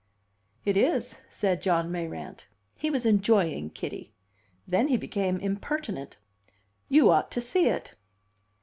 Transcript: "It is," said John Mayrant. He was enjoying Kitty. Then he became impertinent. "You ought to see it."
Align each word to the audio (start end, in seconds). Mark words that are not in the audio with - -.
"It 0.65 0.77
is," 0.77 1.21
said 1.29 1.61
John 1.61 1.91
Mayrant. 1.91 2.47
He 2.79 2.89
was 2.89 3.05
enjoying 3.05 3.69
Kitty. 3.69 4.11
Then 4.67 4.87
he 4.87 4.97
became 4.97 5.37
impertinent. 5.37 6.17
"You 6.89 7.11
ought 7.11 7.29
to 7.29 7.39
see 7.39 7.67
it." 7.67 7.93